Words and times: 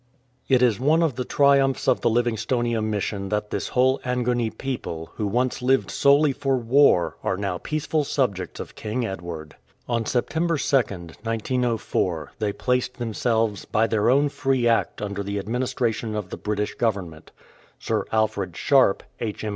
It 0.49 0.63
is 0.63 0.79
one 0.79 1.03
of 1.03 1.13
the 1.15 1.23
triumphs 1.23 1.87
of 1.87 2.01
the 2.01 2.09
Livingstonia 2.09 2.81
Mission 2.83 3.29
that 3.29 3.51
this 3.51 3.67
whole 3.67 3.99
Angoni 4.03 4.49
people, 4.49 5.11
who 5.17 5.27
once 5.27 5.61
lived 5.61 5.91
solely 5.91 6.33
for 6.33 6.57
war, 6.57 7.17
are 7.23 7.37
now 7.37 7.59
peaceful 7.59 8.03
subjects 8.03 8.59
of 8.59 8.73
King 8.73 9.05
Edward. 9.05 9.57
On 9.87 10.07
September 10.07 10.57
2nd, 10.57 11.23
1904, 11.23 12.31
they 12.39 12.51
placed 12.51 12.95
themselves 12.95 13.65
by 13.65 13.85
their 13.85 14.09
own 14.09 14.29
free 14.29 14.67
act 14.67 15.03
under 15.03 15.21
the 15.21 15.37
administration 15.37 16.15
of 16.15 16.31
the 16.31 16.35
British 16.37 16.73
Govern 16.73 17.11
ment. 17.11 17.31
Sir 17.77 18.05
Alfred 18.11 18.57
Sharpe, 18.57 19.03
H.M. 19.19 19.49